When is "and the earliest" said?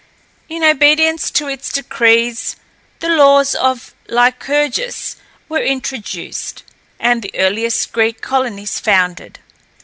6.99-7.91